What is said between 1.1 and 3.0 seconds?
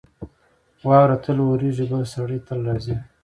تل اورېږي. بل سړی تل راځي.